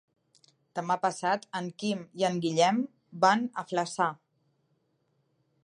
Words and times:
Demà 0.79 0.95
passat 1.03 1.45
en 1.59 1.67
Quim 1.83 2.01
i 2.21 2.25
en 2.29 2.39
Guillem 2.45 2.79
van 3.27 3.45
a 3.63 3.67
Flaçà. 3.73 4.09